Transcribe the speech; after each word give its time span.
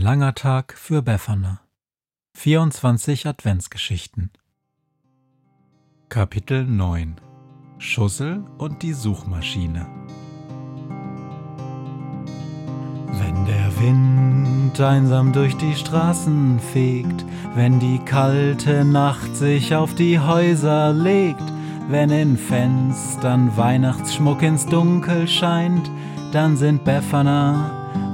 langer 0.00 0.34
Tag 0.34 0.72
für 0.78 1.02
Befana. 1.02 1.60
24 2.34 3.26
Adventsgeschichten. 3.26 4.30
Kapitel 6.08 6.64
9 6.64 7.20
Schussel 7.76 8.42
und 8.56 8.82
die 8.82 8.94
Suchmaschine. 8.94 9.86
Wenn 13.12 13.44
der 13.44 13.78
Wind 13.78 14.80
einsam 14.80 15.34
durch 15.34 15.56
die 15.58 15.74
Straßen 15.74 16.60
fegt, 16.60 17.26
wenn 17.54 17.78
die 17.78 17.98
kalte 17.98 18.86
Nacht 18.86 19.36
sich 19.36 19.74
auf 19.74 19.94
die 19.94 20.18
Häuser 20.18 20.94
legt, 20.94 21.44
wenn 21.88 22.08
in 22.08 22.38
Fenstern 22.38 23.54
Weihnachtsschmuck 23.54 24.40
ins 24.40 24.64
Dunkel 24.64 25.28
scheint, 25.28 25.90
dann 26.32 26.56
sind 26.56 26.84
Befana 26.84 27.79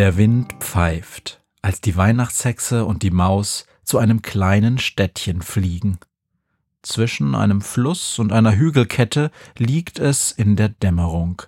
Der 0.00 0.16
Wind 0.16 0.54
pfeift, 0.60 1.44
als 1.60 1.82
die 1.82 1.94
Weihnachtshexe 1.94 2.86
und 2.86 3.02
die 3.02 3.10
Maus 3.10 3.66
zu 3.84 3.98
einem 3.98 4.22
kleinen 4.22 4.78
Städtchen 4.78 5.42
fliegen. 5.42 5.98
Zwischen 6.80 7.34
einem 7.34 7.60
Fluss 7.60 8.18
und 8.18 8.32
einer 8.32 8.56
Hügelkette 8.56 9.30
liegt 9.58 9.98
es 9.98 10.32
in 10.32 10.56
der 10.56 10.70
Dämmerung. 10.70 11.42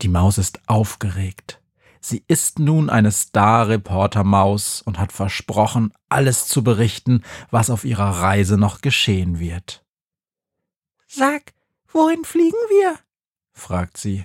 Die 0.00 0.06
Maus 0.06 0.38
ist 0.38 0.60
aufgeregt. 0.68 1.60
Sie 2.00 2.22
ist 2.28 2.60
nun 2.60 2.88
eine 2.88 3.10
Star-Reporter-Maus 3.10 4.82
und 4.82 5.00
hat 5.00 5.10
versprochen, 5.10 5.92
alles 6.08 6.46
zu 6.46 6.62
berichten, 6.62 7.24
was 7.50 7.68
auf 7.68 7.84
ihrer 7.84 8.20
Reise 8.20 8.58
noch 8.58 8.80
geschehen 8.80 9.40
wird. 9.40 9.84
Sag, 11.08 11.52
wohin 11.88 12.24
fliegen 12.24 12.52
wir? 12.68 12.96
fragt 13.50 13.96
sie. 13.96 14.24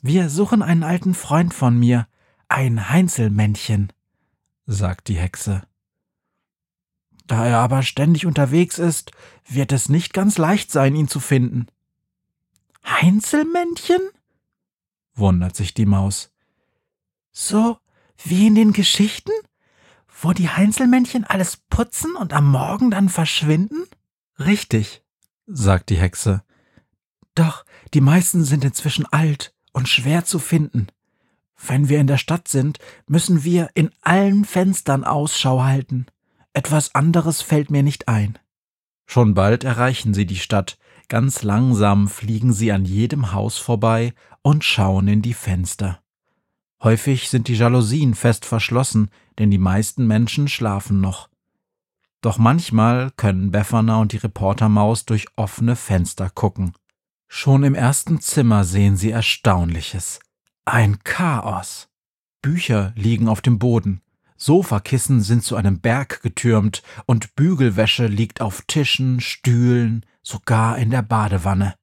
Wir 0.00 0.30
suchen 0.30 0.62
einen 0.62 0.84
alten 0.84 1.12
Freund 1.12 1.52
von 1.52 1.78
mir, 1.78 2.06
ein 2.50 2.90
Heinzelmännchen, 2.90 3.92
sagt 4.66 5.08
die 5.08 5.16
Hexe. 5.16 5.62
Da 7.26 7.46
er 7.46 7.58
aber 7.58 7.82
ständig 7.84 8.26
unterwegs 8.26 8.78
ist, 8.78 9.12
wird 9.46 9.70
es 9.70 9.88
nicht 9.88 10.12
ganz 10.12 10.36
leicht 10.36 10.72
sein, 10.72 10.96
ihn 10.96 11.08
zu 11.08 11.20
finden. 11.20 11.66
Heinzelmännchen? 12.84 14.00
wundert 15.14 15.54
sich 15.54 15.74
die 15.74 15.86
Maus. 15.86 16.32
So 17.30 17.78
wie 18.24 18.48
in 18.48 18.54
den 18.54 18.72
Geschichten, 18.72 19.32
wo 20.20 20.32
die 20.32 20.48
Heinzelmännchen 20.48 21.24
alles 21.24 21.56
putzen 21.56 22.16
und 22.16 22.32
am 22.32 22.50
Morgen 22.50 22.90
dann 22.90 23.08
verschwinden? 23.08 23.84
Richtig, 24.38 25.04
sagt 25.46 25.90
die 25.90 25.98
Hexe. 25.98 26.42
Doch 27.34 27.64
die 27.94 28.00
meisten 28.00 28.44
sind 28.44 28.64
inzwischen 28.64 29.06
alt 29.06 29.54
und 29.72 29.88
schwer 29.88 30.24
zu 30.24 30.38
finden. 30.38 30.88
Wenn 31.66 31.88
wir 31.88 32.00
in 32.00 32.06
der 32.06 32.16
Stadt 32.16 32.48
sind, 32.48 32.78
müssen 33.06 33.44
wir 33.44 33.70
in 33.74 33.90
allen 34.00 34.44
Fenstern 34.44 35.04
Ausschau 35.04 35.62
halten. 35.62 36.06
Etwas 36.52 36.94
anderes 36.94 37.42
fällt 37.42 37.70
mir 37.70 37.82
nicht 37.82 38.08
ein. 38.08 38.38
Schon 39.06 39.34
bald 39.34 39.64
erreichen 39.64 40.14
sie 40.14 40.26
die 40.26 40.36
Stadt. 40.36 40.78
Ganz 41.08 41.42
langsam 41.42 42.08
fliegen 42.08 42.52
sie 42.52 42.72
an 42.72 42.84
jedem 42.84 43.32
Haus 43.32 43.58
vorbei 43.58 44.14
und 44.42 44.64
schauen 44.64 45.08
in 45.08 45.22
die 45.22 45.34
Fenster. 45.34 46.00
Häufig 46.82 47.28
sind 47.28 47.48
die 47.48 47.54
Jalousien 47.54 48.14
fest 48.14 48.46
verschlossen, 48.46 49.10
denn 49.38 49.50
die 49.50 49.58
meisten 49.58 50.06
Menschen 50.06 50.48
schlafen 50.48 51.00
noch. 51.00 51.28
Doch 52.22 52.38
manchmal 52.38 53.10
können 53.16 53.50
Befana 53.50 54.00
und 54.00 54.12
die 54.12 54.18
Reportermaus 54.18 55.04
durch 55.04 55.26
offene 55.36 55.76
Fenster 55.76 56.30
gucken. 56.30 56.72
Schon 57.28 57.64
im 57.64 57.74
ersten 57.74 58.20
Zimmer 58.20 58.64
sehen 58.64 58.96
sie 58.96 59.10
Erstaunliches. 59.10 60.20
Ein 60.64 60.98
Chaos. 61.04 61.88
Bücher 62.42 62.92
liegen 62.94 63.28
auf 63.28 63.40
dem 63.40 63.58
Boden, 63.58 64.02
Sofakissen 64.36 65.20
sind 65.20 65.44
zu 65.44 65.56
einem 65.56 65.80
Berg 65.80 66.22
getürmt 66.22 66.82
und 67.06 67.34
Bügelwäsche 67.34 68.06
liegt 68.06 68.40
auf 68.40 68.62
Tischen, 68.66 69.20
Stühlen, 69.20 70.06
sogar 70.22 70.78
in 70.78 70.90
der 70.90 71.02
Badewanne. 71.02 71.74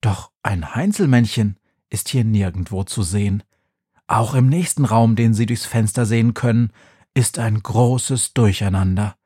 Doch 0.00 0.30
ein 0.42 0.74
Heinzelmännchen 0.74 1.56
ist 1.88 2.08
hier 2.08 2.24
nirgendwo 2.24 2.84
zu 2.84 3.02
sehen. 3.02 3.42
Auch 4.06 4.34
im 4.34 4.48
nächsten 4.48 4.84
Raum, 4.84 5.16
den 5.16 5.34
Sie 5.34 5.46
durchs 5.46 5.66
Fenster 5.66 6.06
sehen 6.06 6.34
können, 6.34 6.72
ist 7.12 7.38
ein 7.38 7.60
großes 7.60 8.34
Durcheinander. 8.34 9.16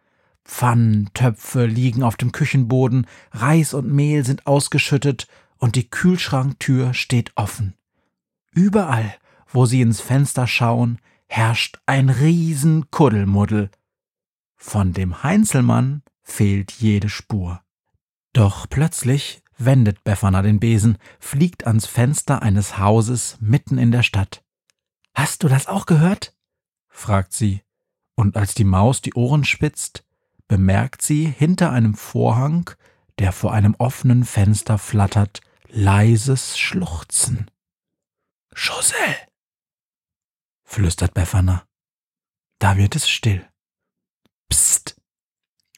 Pfannen, 0.44 1.10
Töpfe 1.14 1.66
liegen 1.66 2.02
auf 2.02 2.16
dem 2.16 2.32
Küchenboden, 2.32 3.06
Reis 3.32 3.74
und 3.74 3.92
Mehl 3.92 4.24
sind 4.24 4.46
ausgeschüttet 4.46 5.26
und 5.58 5.76
die 5.76 5.88
Kühlschranktür 5.88 6.94
steht 6.94 7.32
offen. 7.36 7.74
Überall, 8.54 9.16
wo 9.48 9.66
sie 9.66 9.80
ins 9.80 10.00
Fenster 10.00 10.46
schauen, 10.46 11.00
herrscht 11.26 11.78
ein 11.86 12.08
Riesenkuddelmuddel. 12.08 13.70
Von 14.54 14.92
dem 14.92 15.22
Heinzelmann 15.22 16.02
fehlt 16.22 16.70
jede 16.72 17.08
Spur. 17.08 17.60
Doch 18.32 18.68
plötzlich 18.68 19.42
wendet 19.58 20.04
Befana 20.04 20.42
den 20.42 20.60
Besen, 20.60 20.98
fliegt 21.18 21.66
ans 21.66 21.86
Fenster 21.86 22.42
eines 22.42 22.78
Hauses 22.78 23.36
mitten 23.40 23.78
in 23.78 23.92
der 23.92 24.02
Stadt. 24.02 24.42
Hast 25.14 25.42
du 25.42 25.48
das 25.48 25.66
auch 25.66 25.86
gehört? 25.86 26.34
fragt 26.88 27.32
sie, 27.32 27.62
und 28.14 28.36
als 28.36 28.54
die 28.54 28.64
Maus 28.64 29.00
die 29.00 29.14
Ohren 29.14 29.44
spitzt, 29.44 30.04
bemerkt 30.46 31.02
sie 31.02 31.26
hinter 31.26 31.72
einem 31.72 31.94
Vorhang, 31.94 32.70
der 33.18 33.32
vor 33.32 33.52
einem 33.52 33.74
offenen 33.78 34.24
Fenster 34.24 34.78
flattert, 34.78 35.40
leises 35.68 36.58
Schluchzen. 36.58 37.50
Schussel! 38.54 39.16
flüstert 40.62 41.12
Befana. 41.12 41.66
Da 42.60 42.76
wird 42.76 42.96
es 42.96 43.08
still. 43.08 43.46
Psst! 44.48 44.96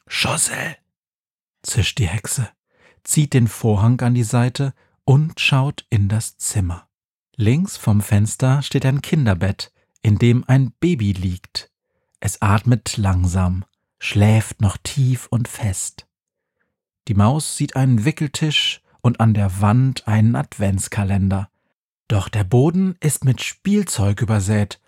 Schussel! 0.05 0.77
zischt 1.63 1.97
die 1.97 2.07
Hexe, 2.07 2.49
zieht 3.03 3.33
den 3.33 3.47
Vorhang 3.47 3.99
an 4.01 4.13
die 4.13 4.23
Seite 4.23 4.73
und 5.03 5.39
schaut 5.39 5.85
in 5.89 6.07
das 6.07 6.37
Zimmer. 6.37 6.87
Links 7.35 7.77
vom 7.77 8.01
Fenster 8.01 8.61
steht 8.61 8.85
ein 8.85 9.01
Kinderbett, 9.01 9.73
in 10.01 10.17
dem 10.17 10.43
ein 10.47 10.71
Baby 10.79 11.13
liegt. 11.13 11.71
Es 12.19 12.41
atmet 12.41 12.97
langsam, 12.97 13.65
schläft 13.99 14.61
noch 14.61 14.77
tief 14.77 15.27
und 15.31 15.47
fest. 15.47 16.07
Die 17.07 17.15
Maus 17.15 17.57
sieht 17.57 17.75
einen 17.75 18.05
Wickeltisch 18.05 18.81
und 19.01 19.19
an 19.19 19.33
der 19.33 19.61
Wand 19.61 20.07
einen 20.07 20.35
Adventskalender. 20.35 21.49
Doch 22.07 22.29
der 22.29 22.43
Boden 22.43 22.95
ist 22.99 23.25
mit 23.25 23.41
Spielzeug 23.41 24.21
übersät. 24.21 24.79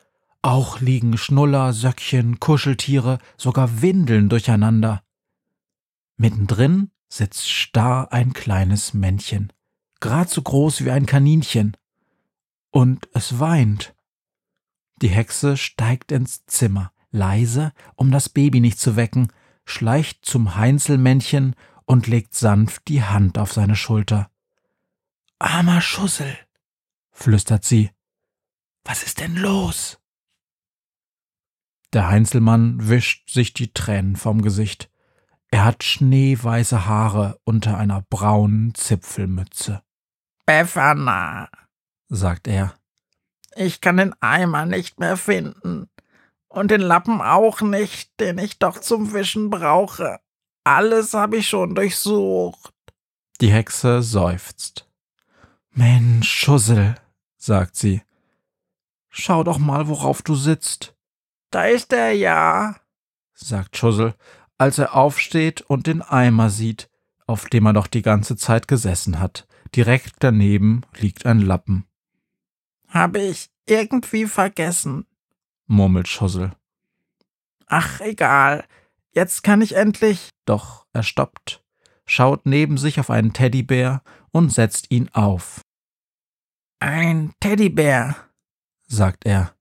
Auch 0.41 0.79
liegen 0.79 1.17
Schnuller, 1.17 1.73
Söckchen, 1.73 2.39
Kuscheltiere, 2.39 3.19
sogar 3.35 3.81
Windeln 3.81 4.29
durcheinander. 4.29 5.03
Mittendrin 6.15 6.91
sitzt 7.09 7.49
starr 7.49 8.13
ein 8.13 8.33
kleines 8.33 8.93
Männchen, 8.93 9.51
grad 9.99 10.29
so 10.29 10.41
groß 10.41 10.85
wie 10.85 10.91
ein 10.91 11.05
Kaninchen. 11.05 11.75
Und 12.71 13.09
es 13.13 13.39
weint. 13.39 13.95
Die 15.01 15.09
Hexe 15.09 15.57
steigt 15.57 16.11
ins 16.11 16.45
Zimmer, 16.45 16.91
leise, 17.11 17.73
um 17.95 18.11
das 18.11 18.29
Baby 18.29 18.59
nicht 18.59 18.79
zu 18.79 18.95
wecken, 18.95 19.31
schleicht 19.65 20.25
zum 20.25 20.55
Heinzelmännchen 20.55 21.55
und 21.85 22.07
legt 22.07 22.35
sanft 22.35 22.87
die 22.87 23.03
Hand 23.03 23.37
auf 23.37 23.53
seine 23.53 23.75
Schulter. 23.75 24.29
Armer 25.39 25.81
Schussel, 25.81 26.37
flüstert 27.19 27.63
sie. 27.63 27.91
Was 28.83 29.03
ist 29.03 29.19
denn 29.19 29.35
los? 29.35 29.99
Der 31.93 32.07
Heinzelmann 32.07 32.87
wischt 32.87 33.29
sich 33.29 33.53
die 33.53 33.73
Tränen 33.73 34.15
vom 34.15 34.41
Gesicht. 34.41 34.89
Er 35.51 35.65
hat 35.65 35.83
schneeweiße 35.83 36.85
Haare 36.85 37.39
unter 37.43 37.77
einer 37.77 38.01
braunen 38.01 38.75
Zipfelmütze. 38.75 39.81
Befana, 40.45 41.49
sagt 42.07 42.47
er. 42.47 42.75
Ich 43.55 43.81
kann 43.81 43.97
den 43.97 44.13
Eimer 44.21 44.65
nicht 44.65 44.99
mehr 44.99 45.17
finden. 45.17 45.89
Und 46.47 46.71
den 46.71 46.81
Lappen 46.81 47.21
auch 47.21 47.61
nicht, 47.61 48.19
den 48.19 48.37
ich 48.37 48.59
doch 48.59 48.79
zum 48.79 49.13
Wischen 49.13 49.49
brauche. 49.49 50.19
Alles 50.63 51.13
habe 51.13 51.37
ich 51.37 51.49
schon 51.49 51.75
durchsucht. 51.75 52.73
Die 53.41 53.51
Hexe 53.51 54.01
seufzt. 54.01 54.87
Mensch, 55.71 56.29
Schussel, 56.29 56.95
sagt 57.49 57.75
sie. 57.75 58.03
Schau 59.09 59.43
doch 59.43 59.57
mal, 59.57 59.87
worauf 59.87 60.21
du 60.21 60.35
sitzt. 60.35 60.95
Da 61.49 61.65
ist 61.65 61.91
er 61.91 62.11
ja, 62.11 62.75
sagt 63.33 63.75
Schussel, 63.75 64.13
als 64.59 64.77
er 64.77 64.93
aufsteht 64.93 65.61
und 65.61 65.87
den 65.87 66.03
Eimer 66.03 66.51
sieht, 66.51 66.91
auf 67.25 67.49
dem 67.49 67.65
er 67.65 67.73
doch 67.73 67.87
die 67.87 68.03
ganze 68.03 68.35
Zeit 68.35 68.67
gesessen 68.67 69.19
hat. 69.19 69.47
Direkt 69.75 70.17
daneben 70.19 70.81
liegt 70.95 71.25
ein 71.25 71.39
Lappen. 71.39 71.85
Hab 72.87 73.17
ich 73.17 73.49
irgendwie 73.65 74.27
vergessen, 74.27 75.07
murmelt 75.65 76.07
Schussel. 76.07 76.51
Ach, 77.65 77.99
egal. 78.01 78.63
Jetzt 79.11 79.43
kann 79.43 79.61
ich 79.61 79.75
endlich. 79.75 80.29
Doch 80.45 80.85
er 80.93 81.01
stoppt, 81.01 81.63
schaut 82.05 82.45
neben 82.45 82.77
sich 82.77 82.99
auf 82.99 83.09
einen 83.09 83.33
Teddybär 83.33 84.03
und 84.31 84.53
setzt 84.53 84.91
ihn 84.91 85.09
auf. 85.13 85.61
Ein 86.79 87.33
Teddybär, 87.41 88.15
sagt 88.87 89.25
er. 89.25 89.53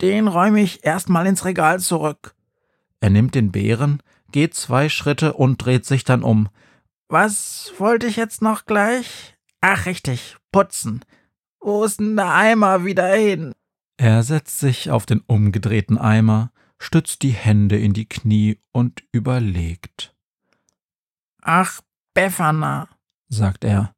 Den 0.00 0.26
räume 0.26 0.60
ich 0.60 0.84
erstmal 0.84 1.28
ins 1.28 1.44
Regal 1.44 1.78
zurück. 1.78 2.34
Er 3.00 3.10
nimmt 3.10 3.36
den 3.36 3.52
Bären, 3.52 4.02
geht 4.32 4.54
zwei 4.54 4.88
Schritte 4.88 5.34
und 5.34 5.58
dreht 5.58 5.86
sich 5.86 6.02
dann 6.02 6.24
um. 6.24 6.48
Was 7.08 7.72
wollte 7.78 8.08
ich 8.08 8.16
jetzt 8.16 8.42
noch 8.42 8.64
gleich? 8.64 9.36
Ach, 9.60 9.86
richtig, 9.86 10.38
putzen. 10.50 11.04
Wo 11.60 11.84
ist 11.84 12.00
denn 12.00 12.16
der 12.16 12.34
Eimer 12.34 12.84
wieder 12.84 13.14
hin? 13.14 13.52
Er 13.96 14.24
setzt 14.24 14.58
sich 14.58 14.90
auf 14.90 15.06
den 15.06 15.20
umgedrehten 15.20 15.98
Eimer, 15.98 16.50
stützt 16.80 17.22
die 17.22 17.30
Hände 17.30 17.78
in 17.78 17.92
die 17.92 18.08
Knie 18.08 18.58
und 18.72 19.04
überlegt. 19.12 20.16
Ach, 21.42 21.80
Befana, 22.12 22.88
sagt 23.28 23.62
er. 23.64 23.94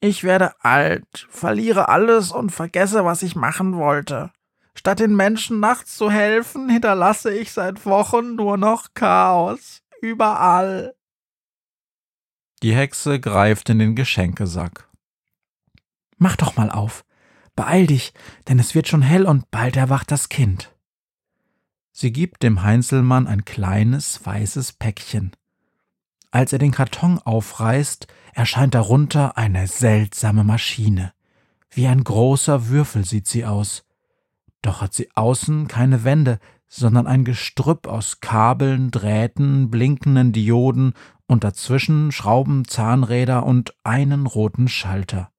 Ich 0.00 0.22
werde 0.22 0.52
alt, 0.64 1.26
verliere 1.28 1.88
alles 1.88 2.30
und 2.30 2.50
vergesse, 2.50 3.04
was 3.04 3.22
ich 3.22 3.34
machen 3.34 3.76
wollte. 3.76 4.30
Statt 4.74 5.00
den 5.00 5.16
Menschen 5.16 5.58
nachts 5.58 5.96
zu 5.96 6.08
helfen, 6.08 6.68
hinterlasse 6.68 7.34
ich 7.34 7.52
seit 7.52 7.84
Wochen 7.84 8.36
nur 8.36 8.56
noch 8.56 8.94
Chaos. 8.94 9.82
Überall. 10.00 10.94
Die 12.62 12.74
Hexe 12.74 13.18
greift 13.18 13.70
in 13.70 13.80
den 13.80 13.96
Geschenkesack. 13.96 14.88
Mach 16.16 16.36
doch 16.36 16.56
mal 16.56 16.70
auf. 16.70 17.04
Beeil 17.56 17.88
dich, 17.88 18.12
denn 18.46 18.60
es 18.60 18.76
wird 18.76 18.86
schon 18.86 19.02
hell 19.02 19.26
und 19.26 19.50
bald 19.50 19.76
erwacht 19.76 20.12
das 20.12 20.28
Kind. 20.28 20.72
Sie 21.90 22.12
gibt 22.12 22.44
dem 22.44 22.62
Heinzelmann 22.62 23.26
ein 23.26 23.44
kleines 23.44 24.24
weißes 24.24 24.74
Päckchen. 24.74 25.32
Als 26.30 26.52
er 26.52 26.58
den 26.58 26.72
Karton 26.72 27.18
aufreißt, 27.18 28.06
erscheint 28.34 28.74
darunter 28.74 29.38
eine 29.38 29.66
seltsame 29.66 30.44
Maschine. 30.44 31.12
Wie 31.70 31.86
ein 31.86 32.04
großer 32.04 32.68
Würfel 32.68 33.04
sieht 33.04 33.26
sie 33.26 33.44
aus. 33.44 33.84
Doch 34.62 34.80
hat 34.80 34.92
sie 34.92 35.08
außen 35.14 35.68
keine 35.68 36.04
Wände, 36.04 36.38
sondern 36.66 37.06
ein 37.06 37.24
Gestrüpp 37.24 37.86
aus 37.86 38.20
Kabeln, 38.20 38.90
Drähten, 38.90 39.70
blinkenden 39.70 40.32
Dioden 40.32 40.92
und 41.26 41.44
dazwischen 41.44 42.12
Schrauben, 42.12 42.66
Zahnräder 42.66 43.44
und 43.46 43.74
einen 43.84 44.26
roten 44.26 44.68
Schalter. 44.68 45.30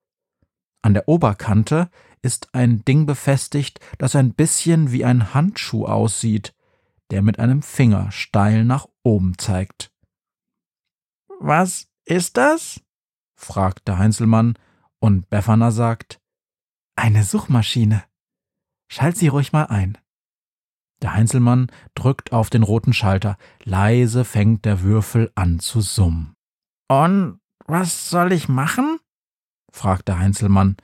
An 0.82 0.94
der 0.94 1.08
Oberkante 1.08 1.90
ist 2.22 2.54
ein 2.54 2.84
Ding 2.86 3.06
befestigt, 3.06 3.80
das 3.98 4.16
ein 4.16 4.34
bisschen 4.34 4.92
wie 4.92 5.06
ein 5.06 5.34
Handschuh 5.34 5.86
aussieht, 5.86 6.54
der 7.12 7.22
mit 7.22 7.40
einem 7.40 7.62
Finger 7.62 8.12
steil 8.12 8.66
nach 8.66 8.88
oben 9.04 9.38
zeigt. 9.38 9.89
Was 11.40 11.88
ist 12.06 12.38
das? 12.38 12.82
fragt 13.36 13.88
der 13.88 13.98
Heinzelmann, 13.98 14.56
und 15.00 15.30
Befana 15.30 15.72
sagt, 15.72 16.20
eine 16.98 17.24
Suchmaschine. 17.24 18.04
Schalt 18.92 19.18
sie 19.18 19.30
ruhig 19.30 19.54
mal 19.54 19.68
ein. 19.68 19.98
Der 21.02 21.14
Heinzelmann 21.14 21.72
drückt 21.96 22.34
auf 22.34 22.50
den 22.50 22.64
roten 22.64 22.92
Schalter. 22.92 23.38
Leise 23.64 24.26
fängt 24.26 24.66
der 24.66 24.82
Würfel 24.82 25.32
an 25.36 25.60
zu 25.60 25.80
summen. 25.80 26.36
Und 26.90 27.40
was 27.66 28.10
soll 28.10 28.34
ich 28.34 28.50
machen? 28.50 29.00
fragt 29.72 30.10
der 30.10 30.20
Heinzelmann. 30.20 30.76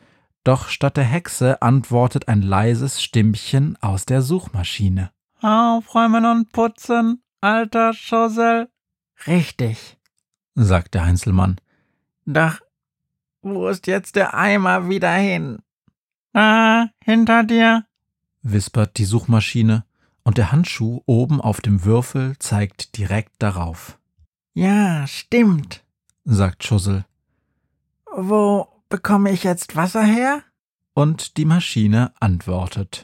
Doch 0.45 0.69
statt 0.69 0.95
der 0.95 1.03
Hexe 1.03 1.61
antwortet 1.61 2.29
ein 2.29 2.41
leises 2.41 3.03
Stimmchen 3.03 3.75
aus 3.81 4.05
der 4.05 4.21
Suchmaschine. 4.21 5.11
Aufräumen 5.41 6.25
und 6.25 6.51
putzen, 6.53 7.23
alter 7.41 7.93
Schossel. 7.93 8.69
Richtig, 9.27 9.97
sagt 10.55 10.93
der 10.93 11.05
Heinzelmann. 11.05 11.57
Doch, 12.25 12.59
wo 13.41 13.67
ist 13.67 13.87
jetzt 13.87 14.15
der 14.15 14.33
Eimer 14.33 14.89
wieder 14.89 15.13
hin? 15.13 15.59
Ah, 16.33 16.87
hinter 17.03 17.43
dir, 17.43 17.85
wispert 18.41 18.97
die 18.97 19.05
Suchmaschine, 19.05 19.85
und 20.23 20.37
der 20.39 20.51
Handschuh 20.51 21.01
oben 21.05 21.39
auf 21.39 21.61
dem 21.61 21.85
Würfel 21.85 22.35
zeigt 22.39 22.97
direkt 22.97 23.33
darauf. 23.39 23.99
Ja, 24.53 25.05
stimmt, 25.05 25.83
sagt 26.23 26.63
Schussel. 26.63 27.05
Wo 28.15 28.75
Bekomme 28.89 29.31
ich 29.31 29.43
jetzt 29.43 29.75
Wasser 29.75 30.03
her? 30.03 30.43
Und 30.93 31.37
die 31.37 31.45
Maschine 31.45 32.13
antwortet. 32.19 33.03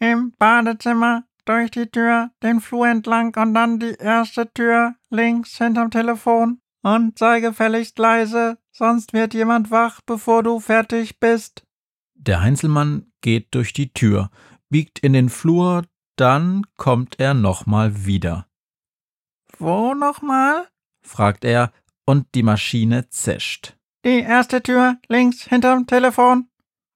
Im 0.00 0.34
Badezimmer, 0.38 1.24
durch 1.44 1.70
die 1.70 1.86
Tür, 1.86 2.30
den 2.42 2.60
Flur 2.60 2.88
entlang 2.88 3.34
und 3.36 3.54
dann 3.54 3.78
die 3.78 3.94
erste 3.94 4.52
Tür 4.52 4.96
links 5.10 5.56
hinterm 5.56 5.90
Telefon. 5.90 6.60
Und 6.84 7.18
sei 7.18 7.40
gefälligst 7.40 7.98
leise, 7.98 8.58
sonst 8.70 9.14
wird 9.14 9.32
jemand 9.32 9.70
wach, 9.70 10.02
bevor 10.02 10.42
du 10.42 10.60
fertig 10.60 11.18
bist. 11.18 11.64
Der 12.14 12.42
Heinzelmann 12.42 13.10
geht 13.22 13.54
durch 13.54 13.72
die 13.72 13.94
Tür, 13.94 14.30
biegt 14.68 14.98
in 14.98 15.14
den 15.14 15.30
Flur, 15.30 15.86
dann 16.16 16.66
kommt 16.76 17.18
er 17.18 17.32
nochmal 17.32 18.04
wieder. 18.04 18.46
Wo 19.58 19.94
nochmal? 19.94 20.68
fragt 21.00 21.46
er, 21.46 21.72
und 22.04 22.26
die 22.34 22.42
Maschine 22.42 23.08
zischt. 23.08 23.78
Die 24.04 24.20
erste 24.20 24.62
Tür 24.62 24.98
links 25.08 25.44
hinterm 25.44 25.86
Telefon. 25.86 26.48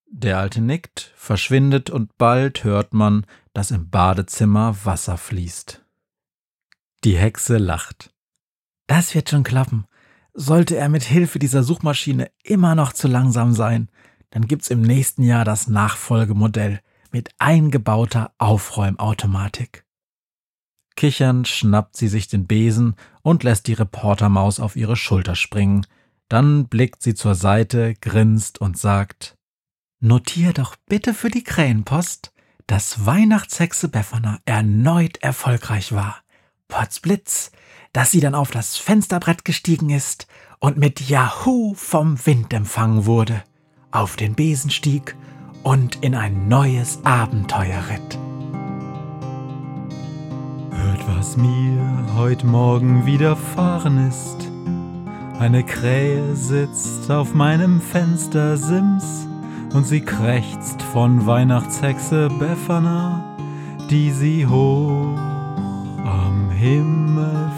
Der 0.04 0.36
Alte 0.36 0.60
nickt, 0.60 1.14
verschwindet 1.16 1.88
und 1.88 2.18
bald 2.18 2.62
hört 2.62 2.92
man, 2.92 3.24
dass 3.54 3.70
im 3.70 3.88
Badezimmer 3.88 4.76
Wasser 4.84 5.16
fließt. 5.16 5.82
Die 7.04 7.16
Hexe 7.16 7.56
lacht. 7.56 8.12
Das 8.88 9.14
wird 9.14 9.30
schon 9.30 9.44
klappen. 9.44 9.86
Sollte 10.34 10.76
er 10.76 10.88
mit 10.88 11.04
Hilfe 11.04 11.38
dieser 11.38 11.62
Suchmaschine 11.62 12.32
immer 12.42 12.74
noch 12.74 12.92
zu 12.92 13.06
langsam 13.06 13.52
sein, 13.52 13.88
dann 14.30 14.48
gibt's 14.48 14.70
im 14.70 14.82
nächsten 14.82 15.22
Jahr 15.22 15.44
das 15.44 15.68
Nachfolgemodell 15.68 16.80
mit 17.12 17.30
eingebauter 17.38 18.32
Aufräumautomatik. 18.38 19.84
Kichernd 20.96 21.46
schnappt 21.46 21.96
sie 21.96 22.08
sich 22.08 22.26
den 22.26 22.48
Besen 22.48 22.96
und 23.22 23.44
lässt 23.44 23.68
die 23.68 23.74
Reportermaus 23.74 24.58
auf 24.58 24.74
ihre 24.74 24.96
Schulter 24.96 25.36
springen– 25.36 25.86
dann 26.28 26.68
blickt 26.68 27.02
sie 27.02 27.14
zur 27.14 27.34
Seite, 27.34 27.94
grinst 27.94 28.60
und 28.60 28.78
sagt 28.78 29.36
Notier 30.00 30.52
doch 30.52 30.76
bitte 30.86 31.14
für 31.14 31.30
die 31.30 31.42
Krähenpost, 31.42 32.32
dass 32.66 33.06
Weihnachtshexe 33.06 33.88
Befana 33.88 34.38
erneut 34.44 35.16
erfolgreich 35.22 35.92
war. 35.92 36.22
Potzblitz, 36.68 37.50
dass 37.92 38.10
sie 38.10 38.20
dann 38.20 38.34
auf 38.34 38.50
das 38.50 38.76
Fensterbrett 38.76 39.44
gestiegen 39.44 39.90
ist 39.90 40.26
und 40.58 40.76
mit 40.76 41.08
Yahoo 41.08 41.74
vom 41.74 42.24
Wind 42.26 42.52
empfangen 42.52 43.06
wurde, 43.06 43.42
auf 43.90 44.16
den 44.16 44.34
Besen 44.34 44.70
stieg 44.70 45.16
und 45.62 46.02
in 46.02 46.14
ein 46.14 46.48
neues 46.48 47.04
Abenteuer 47.04 47.82
ritt. 47.90 48.18
Hört, 50.70 51.08
was 51.16 51.36
mir 51.36 52.06
heute 52.16 52.46
Morgen 52.46 53.06
widerfahren 53.06 54.08
ist 54.08 54.48
eine 55.38 55.62
Krähe 55.62 56.34
sitzt 56.34 57.08
auf 57.12 57.32
meinem 57.32 57.80
Fenstersims 57.80 59.28
und 59.72 59.86
sie 59.86 60.00
krächzt 60.00 60.82
von 60.82 61.26
Weihnachtshexe 61.26 62.28
Befana, 62.40 63.36
die 63.88 64.10
sie 64.10 64.44
hoch 64.48 65.16
am 66.04 66.50
Himmel 66.50 67.37